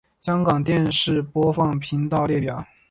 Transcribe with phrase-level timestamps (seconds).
[0.19, 2.65] 香港电视播放频道列表